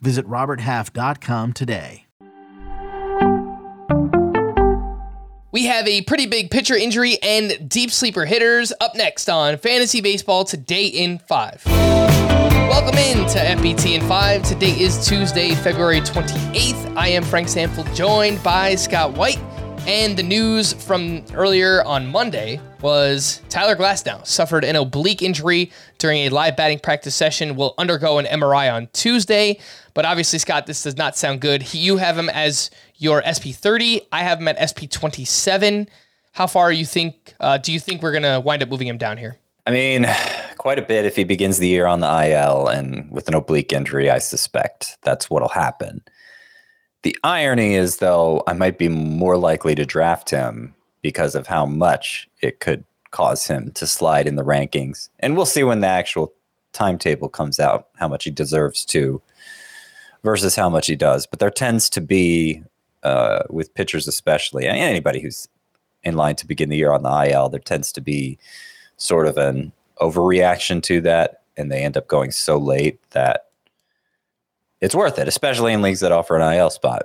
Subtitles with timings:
[0.00, 2.06] Visit RobertHalf.com today.
[5.50, 10.00] We have a pretty big pitcher injury and deep sleeper hitters up next on Fantasy
[10.00, 11.62] Baseball Today in 5.
[11.66, 14.42] Welcome in to FBT in 5.
[14.42, 16.96] Today is Tuesday, February 28th.
[16.96, 19.40] I am Frank Stampfl, joined by Scott White.
[19.88, 26.18] And the news from earlier on Monday was Tyler Glasnow suffered an oblique injury during
[26.18, 29.58] a live batting practice session, will undergo an MRI on Tuesday.
[29.94, 31.72] But obviously, Scott, this does not sound good.
[31.72, 34.02] You have him as your SP30.
[34.12, 35.88] I have him at SP27.
[36.32, 37.32] How far you think?
[37.40, 39.38] Uh, do you think we're gonna wind up moving him down here?
[39.66, 40.06] I mean,
[40.58, 43.72] quite a bit if he begins the year on the IL and with an oblique
[43.72, 44.10] injury.
[44.10, 46.02] I suspect that's what'll happen.
[47.02, 51.64] The irony is, though, I might be more likely to draft him because of how
[51.64, 55.08] much it could cause him to slide in the rankings.
[55.20, 56.32] And we'll see when the actual
[56.72, 59.22] timetable comes out how much he deserves to
[60.24, 61.26] versus how much he does.
[61.26, 62.62] But there tends to be,
[63.02, 65.48] uh, with pitchers especially, anybody who's
[66.02, 68.38] in line to begin the year on the IL, there tends to be
[68.96, 71.42] sort of an overreaction to that.
[71.56, 73.47] And they end up going so late that
[74.80, 77.04] it's worth it, especially in leagues that offer an IL spot.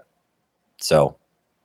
[0.78, 1.18] So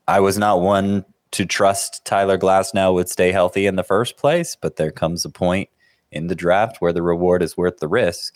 [0.06, 4.56] I was not one to trust Tyler Glasnow would stay healthy in the first place,
[4.56, 5.68] but there comes a point
[6.10, 8.34] in the draft where the reward is worth the risk,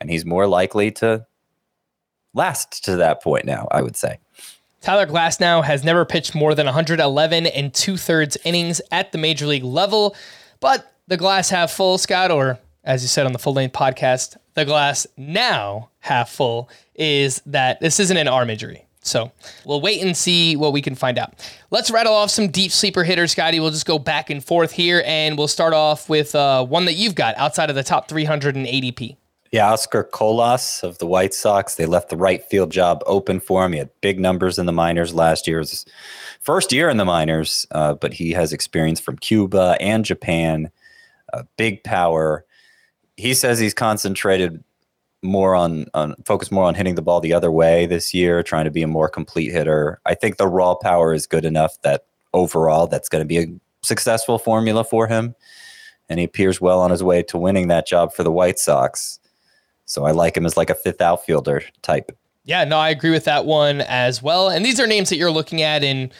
[0.00, 1.26] and he's more likely to
[2.34, 4.18] last to that point now, I would say.
[4.80, 9.46] Tyler Glasnow has never pitched more than 111 and two thirds innings at the major
[9.46, 10.14] league level,
[10.60, 14.36] but the glass half full, Scott, or as you said on the full length podcast,
[14.54, 18.86] the glass now half full is that this isn't an arm injury.
[19.02, 19.32] So
[19.64, 21.34] we'll wait and see what we can find out.
[21.70, 23.58] Let's rattle off some deep sleeper hitters, Scotty.
[23.58, 26.94] We'll just go back and forth here, and we'll start off with uh, one that
[26.94, 29.16] you've got outside of the top 380p.
[29.52, 31.74] Yeah, Oscar Colas of the White Sox.
[31.74, 33.72] They left the right field job open for him.
[33.72, 35.56] He had big numbers in the minors last year.
[35.56, 35.86] It was his
[36.40, 40.70] first year in the minors, uh, but he has experience from Cuba and Japan.
[41.32, 42.44] Uh, big power.
[43.16, 44.62] He says he's concentrated
[45.22, 48.64] more on on focus more on hitting the ball the other way this year, trying
[48.64, 50.00] to be a more complete hitter.
[50.06, 53.46] I think the raw power is good enough that overall that's going to be a
[53.82, 55.34] successful formula for him,
[56.08, 59.18] and he appears well on his way to winning that job for the White Sox.
[59.84, 62.16] So I like him as like a fifth outfielder type.
[62.44, 64.48] Yeah, no, I agree with that one as well.
[64.48, 66.10] And these are names that you're looking at in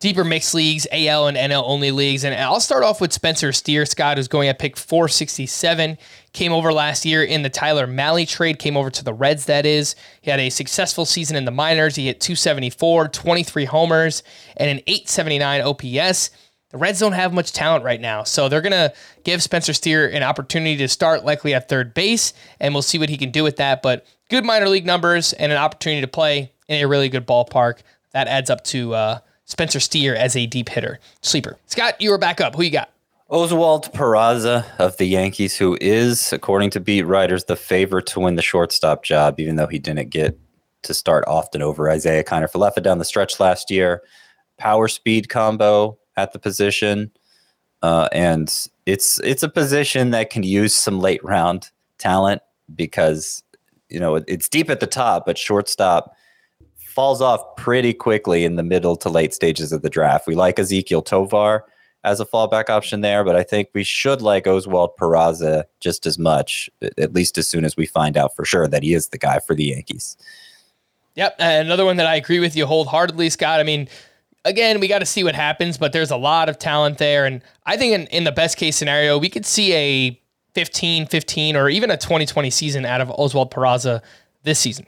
[0.00, 2.24] deeper mixed leagues, AL and NL only leagues.
[2.24, 5.98] And I'll start off with Spencer Steer, Scott, who's going at pick 467.
[6.32, 9.66] Came over last year in the Tyler Mahle trade, came over to the Reds, that
[9.66, 9.94] is.
[10.22, 11.96] He had a successful season in the minors.
[11.96, 14.22] He hit 274, 23 homers,
[14.56, 16.30] and an 879 OPS.
[16.70, 18.92] The Reds don't have much talent right now, so they're going to
[19.24, 23.08] give Spencer Steer an opportunity to start likely at third base, and we'll see what
[23.08, 23.82] he can do with that.
[23.82, 27.80] But good minor league numbers and an opportunity to play in a really good ballpark.
[28.12, 29.18] That adds up to uh,
[29.50, 31.00] Spencer Steer as a deep hitter.
[31.22, 31.58] Sleeper.
[31.66, 32.54] Scott, you were back up.
[32.54, 32.92] Who you got?
[33.28, 38.36] Oswald Peraza of the Yankees, who is, according to beat writers, the favorite to win
[38.36, 40.38] the shortstop job, even though he didn't get
[40.82, 44.02] to start often over Isiah Kiner-Falefa down the stretch last year.
[44.56, 47.10] Power speed combo at the position.
[47.82, 52.42] Uh, and it's it's a position that can use some late round talent
[52.74, 53.42] because
[53.88, 56.14] you know it's deep at the top, but shortstop
[56.90, 60.26] falls off pretty quickly in the middle to late stages of the draft.
[60.26, 61.64] We like Ezequiel Tovar
[62.02, 66.18] as a fallback option there, but I think we should like Oswald Peraza just as
[66.18, 69.18] much, at least as soon as we find out for sure that he is the
[69.18, 70.16] guy for the Yankees.
[71.14, 71.36] Yep.
[71.38, 73.60] Another one that I agree with you wholeheartedly, Scott.
[73.60, 73.88] I mean,
[74.44, 77.26] again, we got to see what happens, but there's a lot of talent there.
[77.26, 80.20] And I think in, in the best case scenario, we could see a
[80.54, 84.02] 15 15 or even a 2020 season out of Oswald Peraza
[84.42, 84.86] this season.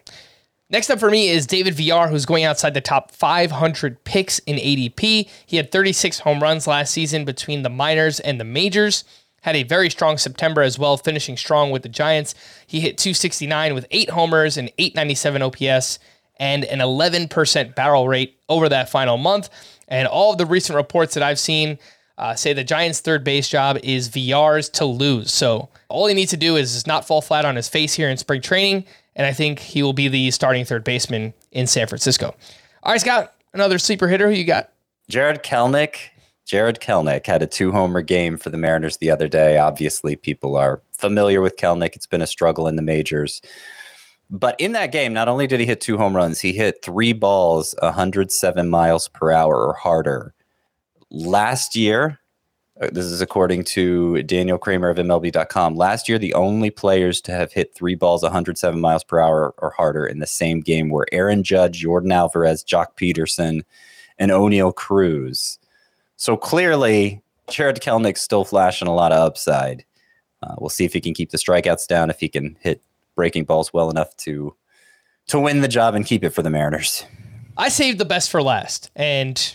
[0.72, 4.56] Next up for me is David Villar, who's going outside the top 500 picks in
[4.56, 5.28] ADP.
[5.44, 9.04] He had 36 home runs last season between the minors and the majors.
[9.42, 12.34] Had a very strong September as well, finishing strong with the Giants.
[12.66, 15.98] He hit 269 with eight homers and 897 OPS
[16.40, 19.50] and an 11% barrel rate over that final month.
[19.88, 21.78] And all of the recent reports that I've seen
[22.18, 25.32] uh, say the Giants' third base job is Villar's to lose.
[25.32, 28.16] So all he needs to do is not fall flat on his face here in
[28.16, 32.34] spring training and I think he will be the starting third baseman in San Francisco.
[32.82, 34.28] All right, Scott, another sleeper hitter.
[34.30, 34.72] Who you got?
[35.08, 35.96] Jarred Kelenic.
[36.44, 39.58] Jarred Kelenic had a two homer game for the Mariners the other day.
[39.58, 41.94] Obviously, people are familiar with Kelenic.
[41.94, 43.40] It's been a struggle in the majors.
[44.30, 47.12] But in that game, not only did he hit two home runs, he hit three
[47.12, 50.34] balls 107 miles per hour or harder.
[51.14, 52.18] Last year,
[52.80, 55.76] uh, this is according to Daniel Kramer of MLB.com.
[55.76, 59.70] Last year, the only players to have hit three balls 107 miles per hour or
[59.70, 63.62] harder in the same game were Aaron Judge, Yordan Alvarez, Joc Pederson,
[64.18, 65.58] and Oneil Cruz.
[66.16, 69.84] So clearly, Jarred Kelenic's still flashing a lot of upside.
[70.42, 72.80] Uh, we'll see if he can keep the strikeouts down, if he can hit
[73.16, 74.56] breaking balls well enough to
[75.26, 77.04] to win the job and keep it for the Mariners.
[77.58, 79.54] I saved the best for last, and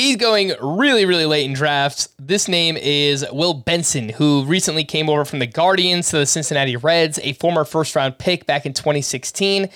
[0.00, 2.08] he's going really, really late in drafts.
[2.18, 6.76] This name is Will Benson, who recently came over from the Guardians to the Cincinnati
[6.76, 9.68] Reds, a former first round pick back in 2016.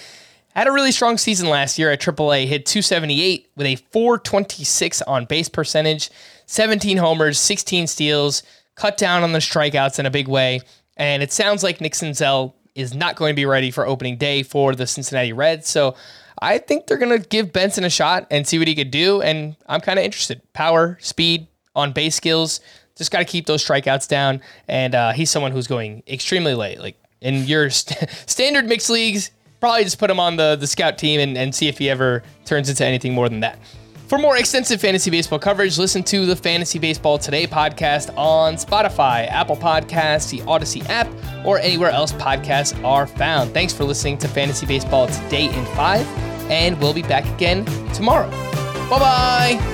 [0.54, 5.26] Had a really strong season last year at AAA, hit 278 with a 426 on
[5.26, 6.10] base percentage,
[6.46, 8.42] 17 homers, 16 steals,
[8.76, 10.60] cut down on the strikeouts in a big way.
[10.96, 14.42] And it sounds like Nick Senzel is not going to be ready for opening day
[14.42, 15.68] for the Cincinnati Reds.
[15.68, 15.94] So
[16.40, 19.22] I think they're going to give Benson a shot and see what he could do.
[19.22, 20.40] And I'm kind of interested.
[20.52, 22.60] Power, speed, on base skills.
[22.96, 24.40] Just got to keep those strikeouts down.
[24.68, 26.78] And uh, he's someone who's going extremely late.
[26.80, 29.30] Like in your st- standard mixed leagues,
[29.60, 32.22] probably just put him on the, the scout team and, and see if he ever
[32.44, 33.58] turns into anything more than that.
[34.06, 39.26] For more extensive fantasy baseball coverage, listen to the Fantasy Baseball Today podcast on Spotify,
[39.28, 41.08] Apple Podcasts, the Audacy app,
[41.44, 43.52] or anywhere else podcasts are found.
[43.54, 46.06] Thanks for listening to Fantasy Baseball Today in 5,
[46.50, 47.64] and we'll be back again
[47.94, 48.30] tomorrow.
[48.90, 48.98] Bye
[49.58, 49.73] bye.